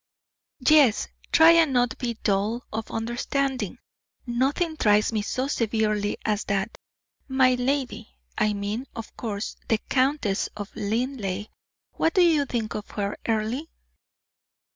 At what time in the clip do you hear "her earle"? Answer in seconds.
12.89-13.65